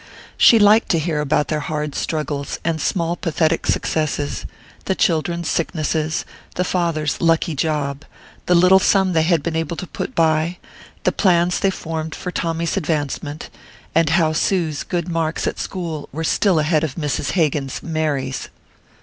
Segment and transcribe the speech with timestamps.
[0.35, 4.47] She liked to hear about their hard struggles and small pathetic successes:
[4.85, 8.03] the children's sicknesses, the father's lucky job,
[8.47, 10.57] the little sum they had been able to put by,
[11.03, 13.51] the plans they had formed for Tommy's advancement,
[13.93, 17.33] and how Sue's good marks at school were still ahead of Mrs.
[17.33, 18.49] Hagan's Mary's.